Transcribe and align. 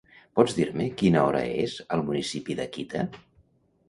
Pots 0.37 0.53
dir-me 0.59 0.85
quina 1.01 1.25
hora 1.25 1.41
és 1.65 1.75
al 1.97 2.01
municipi 2.07 2.57
d'Akita? 2.61 3.05